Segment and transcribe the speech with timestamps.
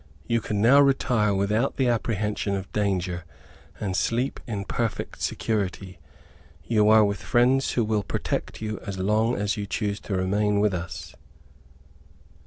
[0.25, 3.23] You can now retire without the apprehension of danger,
[3.79, 5.99] and sleep in perfect security.
[6.65, 10.59] You are with friends who will protect you as long as you choose to remain
[10.59, 11.13] with us."